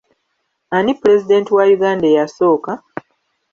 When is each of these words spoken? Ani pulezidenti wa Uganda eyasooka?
Ani 0.75 0.91
pulezidenti 0.99 1.51
wa 1.57 1.65
Uganda 1.75 2.05
eyasooka? 2.11 2.71